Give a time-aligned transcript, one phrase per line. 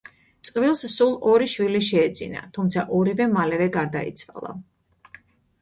[0.47, 4.57] წყვილს სულ ორი შვილი შეეძინა, თუმცა ორივე მალევე გარდაიცვალა.